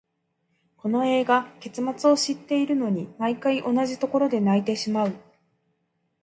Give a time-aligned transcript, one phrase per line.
[0.77, 5.13] この映画、結末を知っているのに、毎回同じところで泣いてしまう。